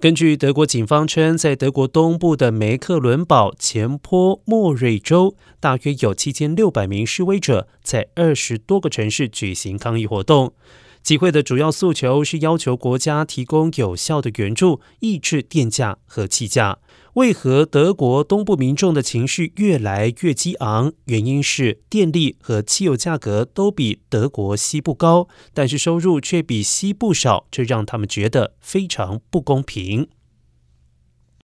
[0.00, 10.54] 根据德国警方称，在德国东部的梅克伦堡前坡莫瑞州，大约有七千六百名示威者在二十多个城市举行抗议活动。
[11.02, 16.78] 集会的主要诉求是要求国家提供有效的援助，抑制电价和气价。
[17.14, 20.92] 为何德国东部民众的情绪越来越激昂？
[21.06, 30.06] 原因是电力和汽油价格都比德国西部高，但是收入却比西部少，这让他们觉得非常不公平。